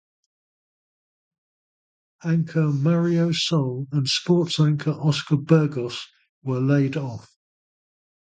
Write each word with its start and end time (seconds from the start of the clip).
Anchor 2.23 2.69
Mario 2.71 3.29
Sol 3.31 3.85
and 3.91 4.07
Sports 4.07 4.59
Anchor 4.59 4.93
Oscar 4.93 5.37
Burgos 5.37 6.07
were 6.41 6.59
laid-off. 6.59 7.31